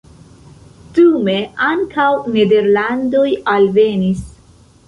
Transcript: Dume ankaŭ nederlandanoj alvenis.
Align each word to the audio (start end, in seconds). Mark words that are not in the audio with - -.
Dume 0.99 1.35
ankaŭ 1.67 2.07
nederlandanoj 2.39 3.29
alvenis. 3.55 4.29